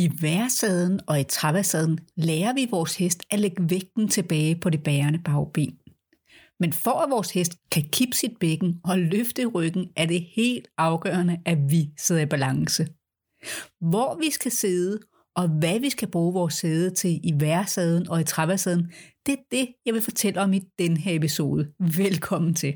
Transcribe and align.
I 0.00 0.10
værsaden 0.20 1.00
og 1.06 1.20
i 1.20 1.24
travasaden 1.24 1.98
lærer 2.16 2.54
vi 2.54 2.66
vores 2.70 2.96
hest 2.96 3.22
at 3.30 3.40
lægge 3.40 3.70
vægten 3.70 4.08
tilbage 4.08 4.56
på 4.60 4.70
det 4.70 4.82
bærende 4.82 5.18
bagben. 5.24 5.78
Men 6.60 6.72
for 6.72 6.90
at 6.90 7.10
vores 7.10 7.30
hest 7.30 7.56
kan 7.72 7.82
kippe 7.92 8.16
sit 8.16 8.32
bækken 8.40 8.80
og 8.84 8.98
løfte 8.98 9.46
ryggen, 9.46 9.88
er 9.96 10.06
det 10.06 10.26
helt 10.36 10.68
afgørende, 10.78 11.38
at 11.46 11.58
vi 11.70 11.90
sidder 11.98 12.22
i 12.22 12.26
balance. 12.26 12.86
Hvor 13.80 14.18
vi 14.20 14.30
skal 14.30 14.52
sidde, 14.52 15.00
og 15.36 15.48
hvad 15.48 15.80
vi 15.80 15.90
skal 15.90 16.10
bruge 16.10 16.32
vores 16.32 16.54
sæde 16.54 16.94
til 16.94 17.20
i 17.24 17.32
værsaden 17.40 18.08
og 18.08 18.20
i 18.20 18.24
travasaden, 18.24 18.92
det 19.26 19.32
er 19.32 19.42
det, 19.50 19.68
jeg 19.86 19.94
vil 19.94 20.02
fortælle 20.02 20.40
om 20.40 20.52
i 20.52 20.60
den 20.78 20.96
her 20.96 21.14
episode. 21.14 21.72
Velkommen 21.96 22.54
til. 22.54 22.74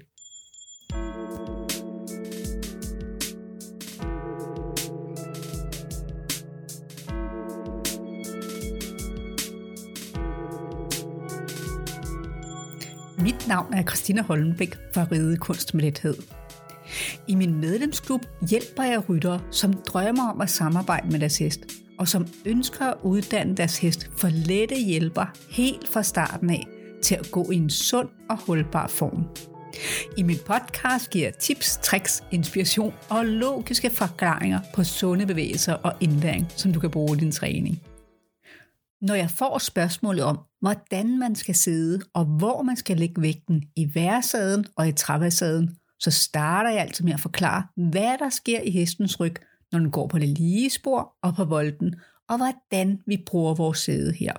Mit 13.25 13.49
navn 13.49 13.75
er 13.75 13.83
Christina 13.83 14.23
Holmbæk 14.23 14.77
fra 14.95 15.07
Ride 15.13 15.37
Kunst 15.37 15.75
med 15.75 15.83
Lethed. 15.83 16.15
I 17.29 17.35
min 17.35 17.61
medlemsklub 17.61 18.21
hjælper 18.51 18.83
jeg 18.83 19.09
ryttere, 19.09 19.41
som 19.51 19.73
drømmer 19.73 20.31
om 20.31 20.41
at 20.41 20.51
samarbejde 20.51 21.11
med 21.11 21.21
deres 21.21 21.39
hest, 21.39 21.61
og 21.99 22.09
som 22.09 22.27
ønsker 22.45 22.85
at 22.85 22.97
uddanne 23.03 23.57
deres 23.57 23.79
hest 23.79 24.11
for 24.17 24.29
lette 24.29 24.75
hjælper 24.75 25.27
helt 25.51 25.89
fra 25.89 26.03
starten 26.03 26.51
af 26.51 26.67
til 27.03 27.15
at 27.15 27.31
gå 27.31 27.51
i 27.51 27.57
en 27.57 27.71
sund 27.71 28.09
og 28.31 28.37
holdbar 28.37 28.87
form. 28.87 29.25
I 30.17 30.23
min 30.23 30.39
podcast 30.47 31.11
giver 31.11 31.25
jeg 31.25 31.35
tips, 31.35 31.79
tricks, 31.83 32.25
inspiration 32.33 32.95
og 33.11 33.25
logiske 33.25 33.91
forklaringer 33.91 34.61
på 34.75 34.85
sunde 34.85 35.27
bevægelser 35.27 35.75
og 35.75 35.93
indlæring, 36.01 36.47
som 36.57 36.73
du 36.73 36.81
kan 36.81 36.91
bruge 36.91 37.17
i 37.17 37.21
din 37.21 37.33
træning. 37.33 37.83
Når 39.09 39.15
jeg 39.15 39.31
får 39.31 39.59
spørgsmålet 39.59 40.25
om, 40.25 40.39
hvordan 40.61 41.19
man 41.19 41.35
skal 41.35 41.55
sidde 41.55 42.05
og 42.15 42.25
hvor 42.25 42.63
man 42.63 42.77
skal 42.77 42.97
lægge 42.97 43.23
vægten 43.23 43.63
i 43.77 43.95
værsaden 43.95 44.67
og 44.77 44.89
i 44.89 44.93
travesaden, 44.93 45.77
så 46.01 46.11
starter 46.11 46.71
jeg 46.71 46.81
altid 46.81 47.05
med 47.05 47.13
at 47.13 47.21
forklare, 47.21 47.67
hvad 47.91 48.19
der 48.19 48.31
sker 48.31 48.61
i 48.61 48.71
hestens 48.71 49.21
ryg, 49.21 49.35
når 49.73 49.79
den 49.79 49.91
går 49.91 50.07
på 50.07 50.19
det 50.19 50.29
lige 50.29 50.71
spor 50.71 51.17
og 51.23 51.35
på 51.35 51.45
volden, 51.45 51.95
og 52.29 52.37
hvordan 52.37 53.03
vi 53.07 53.23
bruger 53.27 53.55
vores 53.55 53.79
sæde 53.79 54.13
her. 54.13 54.33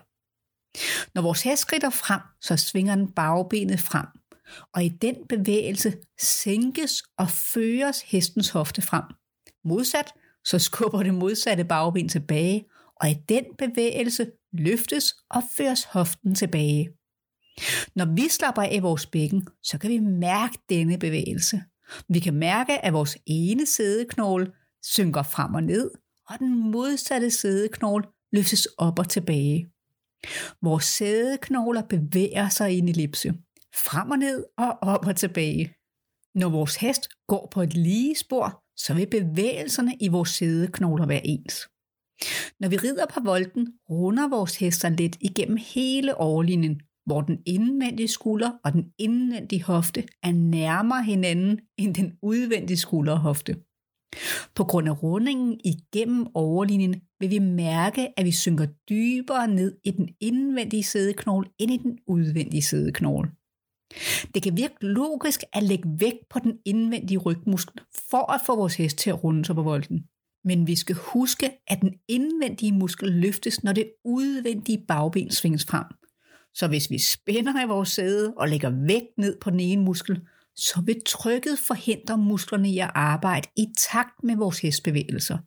Når 1.16 1.22
vores 1.22 1.44
hest 1.44 1.61
skrider 1.61 1.89
frem, 1.89 2.22
så 2.41 2.57
svinger 2.57 2.95
den 2.95 3.11
bagbenet 3.11 3.79
frem, 3.79 4.05
og 4.73 4.83
i 4.83 4.89
den 4.89 5.16
bevægelse 5.29 5.94
sænkes 6.22 7.03
og 7.17 7.29
føres 7.29 8.02
hestens 8.02 8.50
hofte 8.50 8.81
frem. 8.81 9.03
Modsat, 9.66 10.13
så 10.45 10.59
skubber 10.59 11.03
det 11.03 11.13
modsatte 11.13 11.63
bagben 11.63 12.09
tilbage, 12.09 12.66
og 13.02 13.09
i 13.09 13.13
den 13.29 13.45
bevægelse 13.57 14.31
løftes 14.59 15.16
og 15.30 15.44
føres 15.58 15.84
hoften 15.84 16.36
tilbage. 16.36 16.89
Når 17.95 18.16
vi 18.16 18.30
slapper 18.30 18.62
af 18.62 18.84
vores 18.84 19.06
bækken, 19.06 19.47
så 19.64 19.78
kan 19.78 19.89
vi 19.89 20.00
mærke 20.00 20.58
denne 20.70 20.97
bevægelse. 20.97 21.62
Vi 22.09 22.20
kan 22.20 22.34
mærke, 22.34 22.86
at 22.86 22.94
vores 22.94 23.17
ene 23.25 23.66
sædeknogle 23.66 24.52
synker 24.84 25.23
frem 25.23 25.53
og 25.53 25.64
ned, 25.64 25.92
og 26.30 26.39
den 26.39 26.72
modsatte 26.72 27.31
sædeknogle 27.31 28.08
løftes 28.31 28.66
op 28.66 29.00
og 29.00 29.09
tilbage. 29.09 29.67
Vores 30.62 30.86
sædeknogler 30.86 31.81
bevæger 31.81 32.50
sig 32.50 32.73
i 32.73 32.78
en 32.78 32.90
ellipse, 32.90 33.34
frem 33.75 34.12
og 34.12 34.17
ned 34.17 34.45
og 34.58 34.78
op 34.81 35.08
og 35.08 35.16
tilbage. 35.16 35.73
Når 36.36 36.50
vores 36.50 36.75
hest 36.75 37.09
går 37.28 37.47
på 37.52 37.62
et 37.62 37.73
lige 37.73 38.16
spor, 38.16 38.64
så 38.78 38.94
vil 38.94 39.08
bevægelserne 39.09 39.95
i 40.00 40.08
vores 40.08 40.30
sædeknogler 40.30 41.06
være 41.06 41.28
ens. 41.28 41.67
Når 42.59 42.69
vi 42.69 42.77
rider 42.77 43.05
på 43.13 43.19
volden, 43.23 43.67
runder 43.89 44.30
vores 44.30 44.58
hester 44.58 44.89
lidt 44.89 45.17
igennem 45.21 45.58
hele 45.73 46.17
overlinjen, 46.17 46.81
hvor 47.05 47.22
den 47.22 47.39
indvendige 47.45 48.07
skulder 48.07 48.52
og 48.63 48.73
den 48.73 48.85
indvendige 48.99 49.63
hofte 49.63 50.03
er 50.23 50.31
nærmere 50.31 51.03
hinanden 51.03 51.59
end 51.78 51.95
den 51.95 52.17
udvendige 52.22 52.78
skulder 52.78 53.13
og 53.13 53.19
hofte. 53.19 53.56
På 54.56 54.63
grund 54.63 54.88
af 54.90 55.03
rundingen 55.03 55.59
igennem 55.63 56.28
overlinjen 56.34 57.01
vil 57.19 57.29
vi 57.29 57.40
mærke, 57.40 58.19
at 58.19 58.25
vi 58.25 58.31
synker 58.31 58.66
dybere 58.90 59.47
ned 59.47 59.78
i 59.84 59.91
den 59.91 60.09
indvendige 60.19 60.84
sædeknogle 60.84 61.50
end 61.59 61.72
i 61.72 61.78
den 61.78 62.00
udvendige 62.07 62.61
sædeknogle. 62.61 63.31
Det 64.34 64.44
kan 64.44 64.57
virke 64.57 64.75
logisk 64.81 65.44
at 65.53 65.63
lægge 65.63 65.90
vægt 66.00 66.29
på 66.29 66.40
den 66.40 66.57
indvendige 66.66 67.17
rygmuskel 67.17 67.81
for 68.09 68.31
at 68.31 68.41
få 68.45 68.56
vores 68.56 68.75
hest 68.75 68.97
til 68.97 69.09
at 69.09 69.23
runde 69.23 69.45
sig 69.45 69.56
på 69.56 69.63
volden. 69.63 70.06
Men 70.45 70.67
vi 70.67 70.75
skal 70.75 70.95
huske, 70.95 71.51
at 71.67 71.81
den 71.81 71.94
indvendige 72.07 72.72
muskel 72.72 73.11
løftes, 73.11 73.63
når 73.63 73.73
det 73.73 73.91
udvendige 74.03 74.85
bagben 74.88 75.31
svinges 75.31 75.66
frem. 75.66 75.85
Så 76.53 76.67
hvis 76.67 76.89
vi 76.89 76.97
spænder 76.97 77.63
i 77.63 77.67
vores 77.67 77.89
sæde 77.89 78.33
og 78.38 78.50
lægger 78.50 78.69
vægt 78.88 79.17
ned 79.17 79.38
på 79.41 79.50
den 79.50 79.59
ene 79.59 79.84
muskel, 79.84 80.22
så 80.55 80.81
vil 80.85 81.01
trykket 81.05 81.59
forhindre 81.59 82.17
musklerne 82.17 82.69
i 82.69 82.79
at 82.79 82.91
arbejde 82.95 83.47
i 83.57 83.66
takt 83.78 84.23
med 84.23 84.35
vores 84.35 84.59
hestbevægelser. 84.59 85.38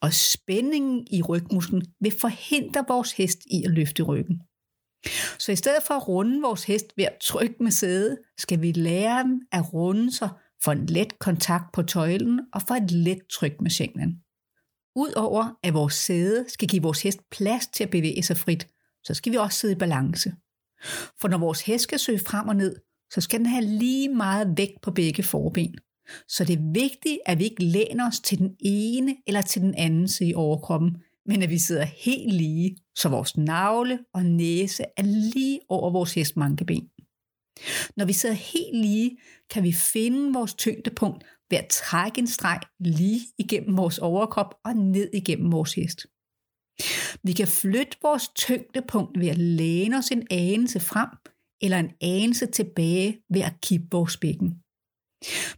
Og 0.00 0.12
spændingen 0.12 1.06
i 1.10 1.22
rygmusklen 1.22 1.82
vil 2.00 2.12
forhindre 2.20 2.84
vores 2.88 3.12
hest 3.12 3.38
i 3.46 3.64
at 3.64 3.70
løfte 3.70 4.02
ryggen. 4.02 4.40
Så 5.38 5.52
i 5.52 5.56
stedet 5.56 5.82
for 5.82 5.94
at 5.94 6.08
runde 6.08 6.42
vores 6.42 6.64
hest 6.64 6.86
ved 6.96 7.04
at 7.04 7.16
trykke 7.20 7.56
med 7.60 7.70
sædet, 7.70 8.18
skal 8.38 8.62
vi 8.62 8.72
lære 8.72 9.22
dem 9.22 9.40
at 9.52 9.74
runde 9.74 10.12
sig 10.12 10.28
for 10.64 10.72
en 10.72 10.86
let 10.86 11.18
kontakt 11.18 11.72
på 11.72 11.82
tøjlen 11.82 12.40
og 12.52 12.62
for 12.62 12.74
et 12.74 12.90
let 12.90 13.18
tryk 13.32 13.60
med 13.60 13.70
sengen. 13.70 14.22
Udover 14.96 15.58
at 15.62 15.74
vores 15.74 15.94
sæde 15.94 16.44
skal 16.48 16.68
give 16.68 16.82
vores 16.82 17.02
hest 17.02 17.20
plads 17.30 17.66
til 17.66 17.84
at 17.84 17.90
bevæge 17.90 18.22
sig 18.22 18.36
frit, 18.36 18.68
så 19.04 19.14
skal 19.14 19.32
vi 19.32 19.36
også 19.36 19.58
sidde 19.58 19.72
i 19.72 19.78
balance. 19.78 20.32
For 21.20 21.28
når 21.28 21.38
vores 21.38 21.62
hest 21.62 21.82
skal 21.82 21.98
søge 21.98 22.18
frem 22.18 22.48
og 22.48 22.56
ned, 22.56 22.76
så 23.10 23.20
skal 23.20 23.38
den 23.38 23.46
have 23.46 23.64
lige 23.64 24.08
meget 24.08 24.54
vægt 24.56 24.80
på 24.82 24.90
begge 24.90 25.22
forben. 25.22 25.74
Så 26.28 26.44
det 26.44 26.58
er 26.58 26.72
vigtigt, 26.72 27.18
at 27.26 27.38
vi 27.38 27.44
ikke 27.44 27.64
læner 27.64 28.08
os 28.08 28.20
til 28.20 28.38
den 28.38 28.56
ene 28.60 29.16
eller 29.26 29.42
til 29.42 29.62
den 29.62 29.74
anden 29.74 30.08
side 30.08 30.28
i 30.28 30.34
overkroppen, 30.34 30.96
men 31.26 31.42
at 31.42 31.50
vi 31.50 31.58
sidder 31.58 31.84
helt 31.84 32.34
lige, 32.34 32.76
så 32.96 33.08
vores 33.08 33.36
navle 33.36 33.98
og 34.14 34.24
næse 34.24 34.84
er 34.96 35.02
lige 35.02 35.60
over 35.68 35.90
vores 35.90 36.14
hestmankeben. 36.14 36.88
Når 37.96 38.04
vi 38.04 38.12
sidder 38.12 38.34
helt 38.34 38.76
lige, 38.76 39.18
kan 39.50 39.62
vi 39.62 39.72
finde 39.72 40.32
vores 40.32 40.54
tyngdepunkt 40.54 41.24
ved 41.50 41.58
at 41.58 41.68
trække 41.68 42.18
en 42.18 42.26
streg 42.26 42.60
lige 42.80 43.20
igennem 43.38 43.76
vores 43.76 43.98
overkrop 43.98 44.54
og 44.64 44.76
ned 44.76 45.10
igennem 45.14 45.52
vores 45.52 45.74
hest. 45.74 46.06
Vi 47.22 47.32
kan 47.32 47.48
flytte 47.48 47.96
vores 48.02 48.28
tyngdepunkt 48.28 49.20
ved 49.20 49.28
at 49.28 49.38
læne 49.38 49.96
os 49.98 50.10
en 50.10 50.26
anelse 50.30 50.80
frem, 50.80 51.08
eller 51.62 51.78
en 51.78 51.90
anelse 52.00 52.46
tilbage 52.46 53.18
ved 53.30 53.40
at 53.40 53.60
kippe 53.62 53.86
vores 53.90 54.16
bækken. 54.16 54.54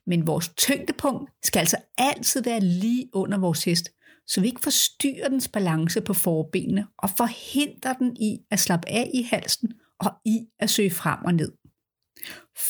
Men 0.06 0.27
vores 0.27 0.49
tyngdepunkt 0.56 1.31
skal 1.44 1.60
altså 1.60 1.77
altid 1.99 2.43
være 2.43 2.60
lige 2.60 3.09
under 3.12 3.39
vores 3.39 3.65
hest, 3.65 3.89
så 4.27 4.41
vi 4.41 4.47
ikke 4.47 4.60
forstyrrer 4.60 5.28
dens 5.28 5.49
balance 5.49 6.00
på 6.00 6.15
forbenene 6.15 6.87
og 6.99 7.10
forhindrer 7.10 7.93
den 7.93 8.16
i 8.16 8.39
at 8.50 8.60
slappe 8.60 8.89
af 8.89 9.10
i 9.15 9.22
halsen 9.22 9.72
og 9.99 10.12
i 10.25 10.47
at 10.59 10.71
søge 10.71 10.91
frem 10.91 11.19
og 11.25 11.34
ned. 11.34 11.53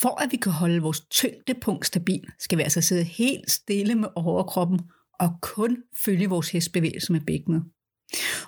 For 0.01 0.21
at 0.21 0.31
vi 0.31 0.37
kan 0.37 0.51
holde 0.51 0.81
vores 0.81 1.01
tyngdepunkt 1.01 1.85
stabil, 1.85 2.23
skal 2.39 2.57
vi 2.57 2.63
altså 2.63 2.81
sidde 2.81 3.03
helt 3.03 3.51
stille 3.51 3.95
med 3.95 4.09
overkroppen 4.15 4.79
og 5.19 5.29
kun 5.41 5.77
følge 6.05 6.29
vores 6.29 6.51
hestbevægelse 6.51 7.11
med 7.11 7.21
bækkenet. 7.21 7.63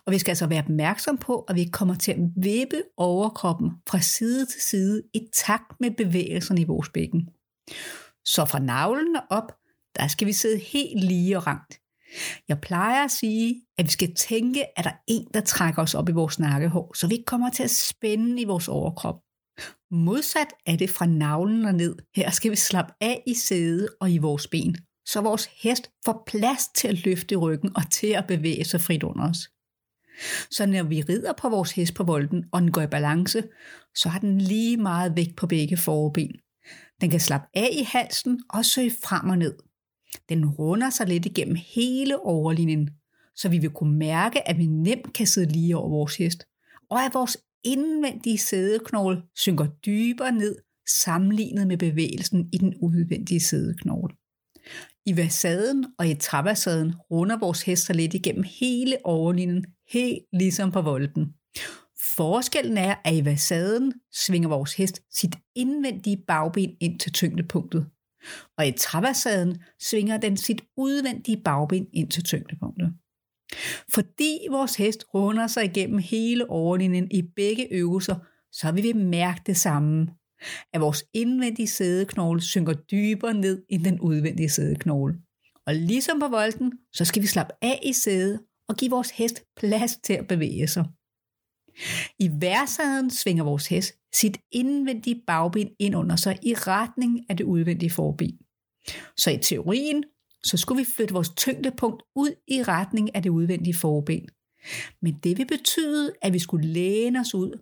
Og 0.05 0.13
vi 0.13 0.17
skal 0.17 0.31
altså 0.31 0.47
være 0.47 0.63
opmærksom 0.63 1.17
på, 1.17 1.39
at 1.39 1.55
vi 1.55 1.59
ikke 1.59 1.71
kommer 1.71 1.95
til 1.95 2.11
at 2.11 2.17
vippe 2.35 2.83
overkroppen 2.97 3.71
fra 3.89 3.99
side 3.99 4.45
til 4.45 4.61
side 4.61 5.03
i 5.13 5.19
takt 5.33 5.79
med 5.79 5.91
bevægelserne 5.91 6.61
i 6.61 6.63
vores 6.63 6.89
bækken. 6.89 7.29
Så 8.25 8.45
fra 8.45 8.59
navlen 8.59 9.15
og 9.15 9.23
op, 9.29 9.51
der 9.95 10.07
skal 10.07 10.27
vi 10.27 10.33
sidde 10.33 10.57
helt 10.57 11.03
lige 11.03 11.37
og 11.37 11.47
rangt. 11.47 11.79
Jeg 12.47 12.61
plejer 12.61 13.03
at 13.03 13.11
sige, 13.11 13.61
at 13.77 13.85
vi 13.85 13.89
skal 13.91 14.15
tænke, 14.15 14.79
at 14.79 14.83
der 14.83 14.89
er 14.89 15.03
en, 15.07 15.27
der 15.33 15.41
trækker 15.41 15.81
os 15.81 15.95
op 15.95 16.09
i 16.09 16.11
vores 16.11 16.39
nakkehår, 16.39 16.93
så 16.93 17.07
vi 17.07 17.13
ikke 17.13 17.25
kommer 17.25 17.49
til 17.49 17.63
at 17.63 17.71
spænde 17.71 18.41
i 18.41 18.45
vores 18.45 18.67
overkrop. 18.67 19.15
Modsat 19.91 20.47
er 20.65 20.75
det 20.75 20.89
fra 20.89 21.05
navlen 21.05 21.65
og 21.65 21.73
ned. 21.73 21.95
Her 22.15 22.31
skal 22.31 22.51
vi 22.51 22.55
slappe 22.55 22.93
af 23.01 23.23
i 23.27 23.33
sædet 23.33 23.89
og 23.99 24.11
i 24.11 24.17
vores 24.17 24.47
ben, 24.47 24.77
så 25.05 25.21
vores 25.21 25.49
hest 25.61 25.91
får 26.05 26.23
plads 26.27 26.67
til 26.75 26.87
at 26.87 27.05
løfte 27.05 27.35
ryggen 27.35 27.71
og 27.75 27.91
til 27.91 28.07
at 28.07 28.27
bevæge 28.27 28.65
sig 28.65 28.81
frit 28.81 29.03
under 29.03 29.29
os. 29.29 29.49
Så 30.51 30.65
når 30.65 30.83
vi 30.83 31.01
rider 31.01 31.33
på 31.33 31.49
vores 31.49 31.71
hest 31.71 31.93
på 31.93 32.03
volden, 32.03 32.45
og 32.51 32.61
den 32.61 32.71
går 32.71 32.81
i 32.81 32.87
balance, 32.87 33.43
så 33.95 34.09
har 34.09 34.19
den 34.19 34.41
lige 34.41 34.77
meget 34.77 35.15
vægt 35.15 35.35
på 35.35 35.47
begge 35.47 35.77
forben. 35.77 36.31
Den 37.01 37.09
kan 37.09 37.19
slappe 37.19 37.47
af 37.53 37.69
i 37.73 37.83
halsen 37.83 38.43
og 38.49 38.65
søge 38.65 38.91
frem 39.03 39.29
og 39.29 39.37
ned. 39.37 39.55
Den 40.29 40.45
runder 40.49 40.89
sig 40.89 41.07
lidt 41.07 41.25
igennem 41.25 41.55
hele 41.75 42.19
overlinjen, 42.19 42.89
så 43.35 43.49
vi 43.49 43.57
vil 43.57 43.69
kunne 43.69 43.97
mærke, 43.97 44.47
at 44.47 44.57
vi 44.57 44.65
nemt 44.65 45.13
kan 45.13 45.27
sidde 45.27 45.51
lige 45.51 45.77
over 45.77 45.89
vores 45.89 46.15
hest, 46.15 46.45
og 46.89 46.99
at 46.99 47.13
vores 47.13 47.37
indvendige 47.63 48.37
sædeknogle 48.37 49.21
synker 49.35 49.65
dybere 49.85 50.31
ned 50.31 50.55
sammenlignet 50.87 51.67
med 51.67 51.77
bevægelsen 51.77 52.49
i 52.53 52.57
den 52.57 52.75
udvendige 52.81 53.39
sædeknogle. 53.39 54.15
I 55.05 55.17
vasaden 55.17 55.85
og 55.99 56.07
i 56.07 56.15
traversaden 56.15 56.93
runder 57.11 57.39
vores 57.39 57.61
hest 57.61 57.89
lidt 57.93 58.13
igennem 58.13 58.43
hele 58.59 58.97
overlinjen, 59.03 59.65
helt 59.91 60.23
ligesom 60.33 60.71
på 60.71 60.81
volden. 60.81 61.33
Forskellen 62.15 62.77
er, 62.77 62.95
at 63.05 63.15
i 63.15 63.25
vasaden 63.25 63.93
svinger 64.11 64.49
vores 64.49 64.73
hest 64.73 65.01
sit 65.11 65.35
indvendige 65.55 66.23
bagben 66.27 66.75
ind 66.81 66.99
til 66.99 67.11
tyngdepunktet, 67.11 67.87
og 68.57 68.67
i 68.67 68.71
traversaden 68.71 69.61
svinger 69.81 70.17
den 70.17 70.37
sit 70.37 70.61
udvendige 70.77 71.41
bagben 71.45 71.87
ind 71.93 72.11
til 72.11 72.23
tyngdepunktet. 72.23 72.93
Fordi 73.93 74.39
vores 74.51 74.75
hest 74.75 75.05
runder 75.13 75.47
sig 75.47 75.65
igennem 75.65 75.97
hele 75.99 76.49
overlinjen 76.49 77.07
i 77.11 77.21
begge 77.35 77.73
øvelser, 77.73 78.15
så 78.51 78.71
vil 78.71 78.83
vi 78.83 78.93
mærke 78.93 79.41
det 79.45 79.57
samme. 79.57 80.07
At 80.73 80.81
vores 80.81 81.03
indvendige 81.13 81.67
sædeknogle 81.67 82.41
synker 82.41 82.73
dybere 82.73 83.33
ned 83.33 83.63
end 83.69 83.83
den 83.83 83.99
udvendige 83.99 84.49
sædeknogle. 84.49 85.15
Og 85.67 85.75
ligesom 85.75 86.19
på 86.19 86.27
volden, 86.27 86.73
så 86.93 87.05
skal 87.05 87.21
vi 87.21 87.27
slappe 87.27 87.53
af 87.61 87.79
i 87.83 87.93
sædet 87.93 88.39
og 88.69 88.75
give 88.75 88.91
vores 88.91 89.09
hest 89.09 89.43
plads 89.57 89.97
til 90.03 90.13
at 90.13 90.27
bevæge 90.27 90.67
sig. 90.67 90.85
I 92.19 92.29
værsaden 92.33 93.09
svinger 93.09 93.43
vores 93.43 93.67
hest 93.67 93.93
sit 94.13 94.37
indvendige 94.51 95.21
bagben 95.27 95.69
ind 95.79 95.95
under 95.95 96.15
sig 96.15 96.39
i 96.43 96.53
retning 96.53 97.19
af 97.29 97.37
det 97.37 97.43
udvendige 97.43 97.89
forben. 97.89 98.37
Så 99.17 99.31
i 99.31 99.37
teorien, 99.37 100.03
så 100.45 100.57
skulle 100.57 100.79
vi 100.85 100.91
flytte 100.95 101.13
vores 101.13 101.29
tyngdepunkt 101.29 102.03
ud 102.15 102.35
i 102.47 102.63
retning 102.63 103.15
af 103.15 103.23
det 103.23 103.29
udvendige 103.29 103.73
forben. 103.73 104.27
Men 105.01 105.19
det 105.23 105.37
vil 105.37 105.47
betyde, 105.47 106.13
at 106.21 106.33
vi 106.33 106.39
skulle 106.39 106.67
læne 106.67 107.19
os 107.19 107.35
ud, 107.35 107.59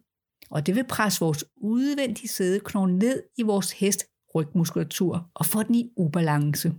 og 0.49 0.65
det 0.65 0.75
vil 0.75 0.87
presse 0.87 1.19
vores 1.19 1.45
udvendige 1.57 2.27
sædeknogle 2.27 2.99
ned 2.99 3.23
i 3.37 3.41
vores 3.41 3.71
hest 3.71 4.05
rygmuskulatur 4.35 5.31
og 5.35 5.45
få 5.45 5.63
den 5.63 5.75
i 5.75 5.89
ubalance. 5.97 6.73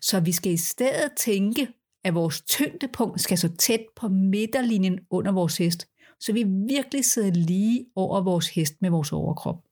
Så 0.00 0.20
vi 0.20 0.32
skal 0.32 0.52
i 0.52 0.56
stedet 0.56 1.12
tænke, 1.16 1.68
at 2.04 2.14
vores 2.14 2.42
tyngdepunkt 2.42 3.20
skal 3.20 3.38
så 3.38 3.56
tæt 3.56 3.84
på 3.96 4.08
midterlinjen 4.08 5.00
under 5.10 5.32
vores 5.32 5.58
hest, 5.58 5.86
så 6.20 6.32
vi 6.32 6.44
virkelig 6.68 7.04
sidder 7.04 7.30
lige 7.30 7.86
over 7.96 8.20
vores 8.20 8.48
hest 8.48 8.74
med 8.80 8.90
vores 8.90 9.12
overkrop. 9.12 9.64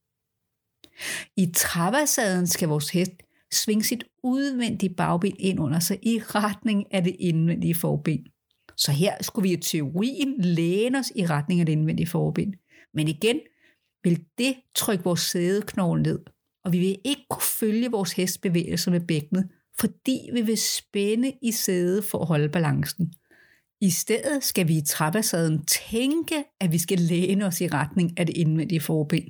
I 1.36 1.52
travasaden 1.54 2.46
skal 2.46 2.68
vores 2.68 2.90
hest 2.90 3.12
svinge 3.54 3.84
sit 3.84 4.04
udvendige 4.22 4.94
bagben 4.94 5.36
ind 5.38 5.60
under 5.60 5.78
sig 5.78 5.98
i 6.02 6.18
retning 6.18 6.94
af 6.94 7.04
det 7.04 7.16
indvendige 7.18 7.74
forben. 7.74 8.26
Så 8.76 8.92
her 8.92 9.12
skulle 9.20 9.48
vi 9.48 9.54
i 9.54 9.60
teorien 9.60 10.40
læne 10.40 10.98
os 10.98 11.12
i 11.16 11.26
retning 11.26 11.60
af 11.60 11.66
det 11.66 11.72
indvendige 11.72 12.06
forben. 12.06 12.54
Men 12.94 13.08
igen 13.08 13.40
vil 14.04 14.24
det 14.38 14.54
trykke 14.74 15.04
vores 15.04 15.20
sædeknogle 15.20 16.02
ned, 16.02 16.18
og 16.64 16.72
vi 16.72 16.78
vil 16.78 16.96
ikke 17.04 17.26
kunne 17.30 17.42
følge 17.42 17.90
vores 17.90 18.12
hestbevægelser 18.12 18.90
med 18.90 19.00
bækkenet, 19.00 19.48
fordi 19.80 20.30
vi 20.32 20.40
vil 20.40 20.58
spænde 20.58 21.32
i 21.42 21.52
sædet 21.52 22.04
for 22.04 22.18
at 22.18 22.26
holde 22.26 22.48
balancen. 22.48 23.12
I 23.84 23.90
stedet 23.90 24.44
skal 24.44 24.68
vi 24.68 24.76
i 24.76 24.84
trappesaden 24.86 25.64
tænke, 25.64 26.44
at 26.60 26.72
vi 26.72 26.78
skal 26.78 26.98
læne 26.98 27.46
os 27.46 27.60
i 27.60 27.68
retning 27.68 28.18
af 28.18 28.26
det 28.26 28.36
indvendige 28.36 28.80
forben. 28.80 29.24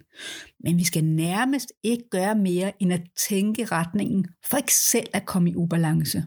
Men 0.61 0.79
vi 0.79 0.85
skal 0.85 1.05
nærmest 1.05 1.73
ikke 1.83 2.05
gøre 2.11 2.35
mere 2.35 2.73
end 2.83 2.93
at 2.93 3.03
tænke 3.29 3.65
retningen, 3.65 4.27
for 4.51 4.57
ikke 4.57 4.75
selv 4.75 5.07
at 5.13 5.27
komme 5.27 5.51
i 5.51 5.57
ubalance. 5.57 6.25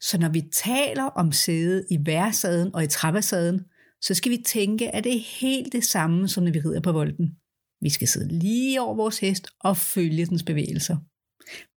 Så 0.00 0.18
når 0.18 0.28
vi 0.28 0.42
taler 0.52 1.04
om 1.04 1.32
sædet 1.32 1.86
i 1.90 1.98
værsaden 2.06 2.74
og 2.74 2.84
i 2.84 2.86
trappesaden, 2.86 3.60
så 4.00 4.14
skal 4.14 4.32
vi 4.32 4.42
tænke, 4.46 4.94
at 4.94 5.04
det 5.04 5.16
er 5.16 5.40
helt 5.40 5.72
det 5.72 5.84
samme, 5.84 6.28
som 6.28 6.44
når 6.44 6.52
vi 6.52 6.60
rider 6.60 6.80
på 6.80 6.92
volden. 6.92 7.36
Vi 7.80 7.90
skal 7.90 8.08
sidde 8.08 8.38
lige 8.38 8.80
over 8.80 8.94
vores 8.94 9.18
hest 9.18 9.46
og 9.60 9.76
følge 9.76 10.26
dens 10.26 10.42
bevægelser. 10.42 10.96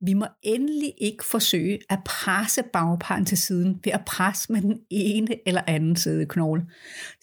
Vi 0.01 0.13
må 0.13 0.25
endelig 0.43 0.93
ikke 0.97 1.25
forsøge 1.25 1.79
at 1.89 1.99
presse 2.05 2.63
bagparten 2.73 3.25
til 3.25 3.37
siden 3.37 3.79
ved 3.83 3.93
at 3.93 4.05
presse 4.05 4.51
med 4.51 4.61
den 4.61 4.79
ene 4.89 5.47
eller 5.47 5.61
anden 5.67 5.95
sædeknogle, 5.95 6.65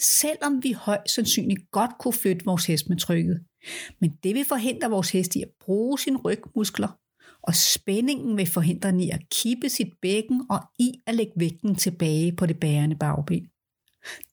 selvom 0.00 0.62
vi 0.62 0.72
højst 0.72 1.14
sandsynligt 1.14 1.70
godt 1.70 1.90
kunne 2.00 2.14
flytte 2.14 2.44
vores 2.44 2.66
hest 2.66 2.88
med 2.88 2.96
trykket. 2.96 3.40
Men 4.00 4.12
det 4.22 4.34
vil 4.34 4.44
forhindre 4.44 4.90
vores 4.90 5.10
hest 5.10 5.36
i 5.36 5.42
at 5.42 5.50
bruge 5.60 5.98
sine 5.98 6.18
rygmuskler, 6.18 6.98
og 7.42 7.54
spændingen 7.54 8.36
vil 8.36 8.46
forhindre 8.46 8.90
den 8.90 9.00
i 9.00 9.10
at 9.10 9.20
kippe 9.30 9.68
sit 9.68 9.92
bækken 10.02 10.46
og 10.50 10.60
i 10.78 10.92
at 11.06 11.14
lægge 11.14 11.32
vægten 11.36 11.74
tilbage 11.74 12.36
på 12.36 12.46
det 12.46 12.60
bærende 12.60 12.96
bagben. 12.96 13.46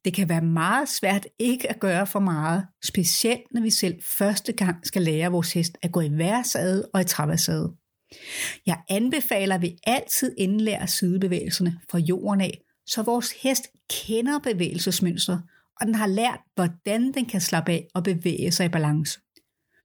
Det 0.06 0.14
kan 0.14 0.30
være 0.30 0.42
meget 0.42 0.90
svært 0.90 1.28
ikke 1.40 1.70
at 1.70 1.80
gøre 1.80 2.08
for 2.08 2.20
meget, 2.20 2.66
specielt 2.84 3.42
når 3.52 3.62
vi 3.62 3.70
selv 3.70 4.02
første 4.18 4.54
gang 4.54 4.88
skal 4.88 5.02
lære 5.02 5.32
vores 5.32 5.54
hest 5.54 5.78
at 5.82 5.92
gå 5.92 6.02
i 6.02 6.18
værsade 6.18 6.90
og 6.94 7.02
i 7.02 7.04
traversade. 7.04 7.76
Jeg 8.66 8.78
anbefaler, 8.90 9.56
at 9.56 9.62
vi 9.62 9.78
altid 9.84 10.36
indlærer 10.38 10.86
sidebevægelserne 10.86 11.80
fra 11.92 11.98
jorden 11.98 12.42
af, 12.42 12.62
så 12.86 13.04
vores 13.04 13.32
hest 13.32 13.68
kender 13.90 14.40
bevægelsesmønstret, 14.40 15.42
og 15.82 15.88
den 15.88 15.96
har 15.96 16.08
lært, 16.08 16.40
hvordan 16.56 17.12
den 17.14 17.26
kan 17.26 17.42
slappe 17.42 17.72
af 17.72 17.88
og 17.94 18.04
bevæge 18.04 18.52
sig 18.52 18.66
i 18.66 18.70
balance. 18.70 19.20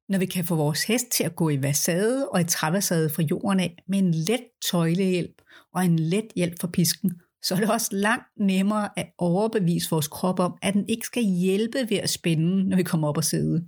Når 0.08 0.19
vi 0.19 0.26
kan 0.26 0.44
få 0.44 0.56
vores 0.56 0.84
hest 0.84 1.06
til 1.06 1.25
at 1.25 1.37
gå 1.37 1.49
i 1.49 1.62
vasade 1.62 2.28
og 2.28 2.40
i 2.40 2.44
traversade 2.44 3.11
fra 3.11 3.23
jorden 3.23 3.61
af 3.61 3.76
med 3.88 3.99
en 3.99 4.14
let 4.14 4.44
tøjlehjælp 4.70 5.43
og 5.75 5.84
en 5.84 5.99
let 5.99 6.29
hjælp 6.37 6.61
fra 6.61 6.69
pisken, 6.69 7.12
så 7.43 7.55
er 7.55 7.58
det 7.58 7.70
også 7.70 7.88
langt 7.93 8.26
nemmere 8.40 8.88
at 8.99 9.06
overbevise 9.19 9.90
vores 9.90 10.08
krop 10.08 10.40
om, 10.40 10.58
at 10.62 10.75
den 10.75 10.88
ikke 10.88 11.06
skal 11.06 11.22
hjælpe 11.22 11.79
ved 11.88 11.96
at 11.96 12.11
spænde, 12.11 12.69
når 12.69 12.76
vi 12.76 12.82
kommer 12.82 13.08
op 13.08 13.17
og 13.17 13.25
sidde. 13.25 13.64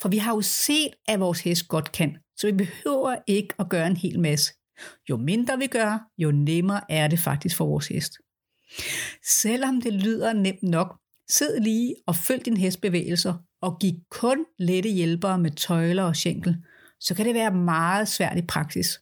For 0.00 0.08
vi 0.08 0.18
har 0.18 0.34
jo 0.34 0.40
set, 0.40 0.90
at 1.08 1.20
vores 1.20 1.40
hest 1.40 1.68
godt 1.68 1.92
kan, 1.92 2.16
så 2.36 2.46
vi 2.46 2.52
behøver 2.52 3.16
ikke 3.26 3.54
at 3.58 3.68
gøre 3.68 3.86
en 3.86 3.96
hel 3.96 4.20
masse. 4.20 4.54
Jo 5.10 5.16
mindre 5.16 5.58
vi 5.58 5.66
gør, 5.66 6.10
jo 6.18 6.30
nemmere 6.30 6.80
er 6.88 7.08
det 7.08 7.18
faktisk 7.18 7.56
for 7.56 7.66
vores 7.66 7.88
hest. 7.88 8.12
Selvom 9.42 9.80
det 9.80 9.92
lyder 9.92 10.32
nemt 10.32 10.62
nok, 10.62 10.98
sid 11.28 11.60
lige 11.60 11.94
og 12.06 12.16
følg 12.16 12.44
din 12.44 12.56
hest 12.56 12.80
bevægelser 12.80 13.34
og 13.62 13.78
giv 13.78 13.92
kun 14.10 14.44
lette 14.58 14.88
hjælpere 14.88 15.38
med 15.38 15.50
tøjler 15.50 16.02
og 16.02 16.16
skænkel, 16.16 16.56
så 17.00 17.14
kan 17.14 17.26
det 17.26 17.34
være 17.34 17.54
meget 17.54 18.08
svært 18.08 18.38
i 18.38 18.42
praksis. 18.42 19.00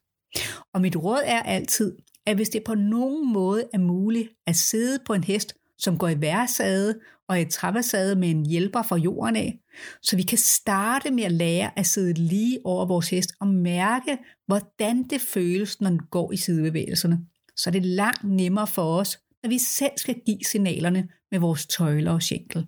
Og 0.75 0.81
mit 0.81 0.97
råd 0.97 1.23
er 1.25 1.43
altid, 1.43 1.97
at 2.27 2.37
hvis 2.37 2.49
det 2.49 2.65
på 2.65 2.75
nogen 2.75 3.33
måde 3.33 3.65
er 3.73 3.79
muligt 3.79 4.29
at 4.47 4.57
sidde 4.57 4.99
på 5.07 5.13
en 5.15 5.25
hest, 5.25 5.55
som 5.79 5.99
går 5.99 6.09
i 6.09 6.21
værsade 6.21 7.01
og 7.29 7.41
et 7.41 7.49
trappesade 7.49 8.17
med 8.17 8.31
en 8.31 8.47
hjælper 8.47 8.83
fra 8.83 8.97
jorden 8.97 9.37
af, 9.37 9.59
så 10.03 10.17
vi 10.17 10.23
kan 10.23 10.39
starte 10.39 11.11
med 11.11 11.25
at 11.25 11.33
lære 11.33 11.79
at 11.79 11.87
sidde 11.87 12.13
lige 12.13 12.59
over 12.65 12.87
vores 12.87 13.11
hest 13.11 13.33
og 13.41 13.47
mærke, 13.47 14.19
hvordan 14.47 15.03
det 15.03 15.21
føles, 15.21 15.81
når 15.81 15.91
den 15.91 16.01
går 16.11 16.33
i 16.33 16.37
sidebevægelserne. 16.37 17.19
Så 17.57 17.71
det 17.71 17.79
er 17.79 17.87
langt 17.87 18.25
nemmere 18.25 18.67
for 18.67 18.99
os, 18.99 19.19
når 19.43 19.49
vi 19.49 19.59
selv 19.59 19.93
skal 19.97 20.15
give 20.27 20.45
signalerne 20.45 21.09
med 21.31 21.39
vores 21.39 21.67
tøjler 21.67 22.13
og 22.13 22.23
skænkel. 22.23 22.67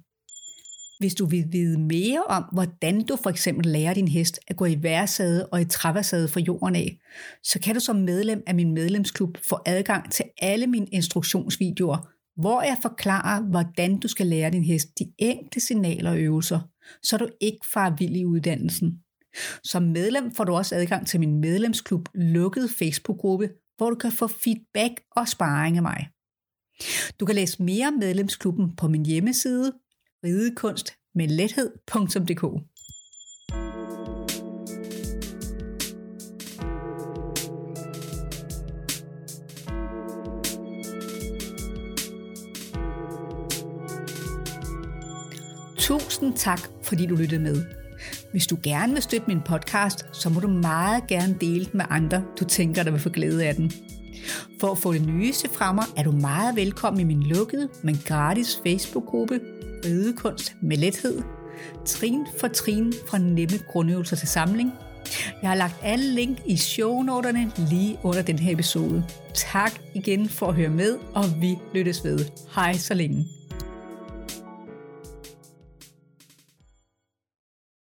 Hvis 0.98 1.14
du 1.14 1.26
vil 1.26 1.44
vide 1.52 1.80
mere 1.80 2.22
om, 2.28 2.44
hvordan 2.52 3.04
du 3.04 3.16
for 3.22 3.30
eksempel 3.30 3.66
lærer 3.66 3.94
din 3.94 4.08
hest 4.08 4.38
at 4.48 4.56
gå 4.56 4.64
i 4.64 4.82
værsæde 4.82 5.46
og 5.46 5.60
i 5.60 5.64
traversade 5.64 6.28
fra 6.28 6.40
jorden 6.40 6.76
af, 6.76 6.98
så 7.42 7.60
kan 7.60 7.74
du 7.74 7.80
som 7.80 7.96
medlem 7.96 8.42
af 8.46 8.54
min 8.54 8.74
medlemsklub 8.74 9.38
få 9.48 9.58
adgang 9.66 10.12
til 10.12 10.24
alle 10.42 10.66
mine 10.66 10.86
instruktionsvideoer, 10.86 12.15
hvor 12.36 12.62
jeg 12.62 12.78
forklarer, 12.82 13.42
hvordan 13.42 13.98
du 13.98 14.08
skal 14.08 14.26
lære 14.26 14.50
din 14.50 14.64
hest 14.64 14.88
de 14.98 15.12
enkle 15.18 15.60
signaler 15.60 16.10
og 16.10 16.18
øvelser, 16.18 16.60
så 17.02 17.16
du 17.16 17.28
ikke 17.40 17.66
farer 17.72 17.96
vild 17.98 18.16
i 18.16 18.24
uddannelsen. 18.24 19.00
Som 19.64 19.82
medlem 19.82 20.34
får 20.34 20.44
du 20.44 20.54
også 20.54 20.74
adgang 20.74 21.06
til 21.06 21.20
min 21.20 21.40
medlemsklub 21.40 22.08
lukkede 22.14 22.68
Facebook-gruppe, 22.68 23.50
hvor 23.76 23.90
du 23.90 23.96
kan 23.96 24.12
få 24.12 24.26
feedback 24.26 25.00
og 25.16 25.28
sparring 25.28 25.76
af 25.76 25.82
mig. 25.82 26.08
Du 27.20 27.26
kan 27.26 27.34
læse 27.34 27.62
mere 27.62 27.88
om 27.88 27.94
medlemsklubben 27.94 28.76
på 28.76 28.88
min 28.88 29.06
hjemmeside 29.06 29.72
ridekunstmedlethed.dk 30.24 32.44
Tusind 45.86 46.34
tak, 46.36 46.60
fordi 46.82 47.06
du 47.06 47.14
lyttede 47.14 47.40
med. 47.40 47.64
Hvis 48.30 48.46
du 48.46 48.56
gerne 48.62 48.92
vil 48.92 49.02
støtte 49.02 49.26
min 49.28 49.40
podcast, 49.40 50.06
så 50.12 50.28
må 50.28 50.40
du 50.40 50.48
meget 50.48 51.06
gerne 51.06 51.36
dele 51.40 51.64
den 51.64 51.70
med 51.76 51.84
andre, 51.90 52.24
du 52.40 52.44
tænker, 52.44 52.82
der 52.82 52.90
vil 52.90 53.00
få 53.00 53.08
glæde 53.08 53.44
af 53.44 53.54
den. 53.54 53.72
For 54.60 54.70
at 54.70 54.78
få 54.78 54.92
det 54.92 55.06
nyeste 55.06 55.48
fra 55.52 55.72
mig, 55.72 55.84
er 55.96 56.02
du 56.02 56.12
meget 56.12 56.56
velkommen 56.56 57.00
i 57.00 57.04
min 57.04 57.22
lukkede, 57.22 57.68
men 57.82 58.00
gratis 58.04 58.60
Facebook-gruppe 58.66 59.40
Ridekunst 59.84 60.56
med 60.62 60.76
lethed. 60.76 61.22
Trin 61.84 62.26
for 62.40 62.48
trin 62.48 62.92
fra 63.08 63.18
nemme 63.18 63.58
grundøvelser 63.68 64.16
til 64.16 64.28
samling. 64.28 64.72
Jeg 65.42 65.50
har 65.50 65.56
lagt 65.56 65.74
alle 65.82 66.14
link 66.14 66.38
i 66.46 66.56
shownoterne 66.56 67.52
lige 67.70 67.98
under 68.02 68.22
den 68.22 68.38
her 68.38 68.52
episode. 68.52 69.04
Tak 69.34 69.72
igen 69.94 70.28
for 70.28 70.46
at 70.46 70.54
høre 70.54 70.70
med, 70.70 70.98
og 71.14 71.24
vi 71.40 71.56
lyttes 71.74 72.04
ved. 72.04 72.18
Hej 72.54 72.72
så 72.72 72.94
længe. 72.94 73.35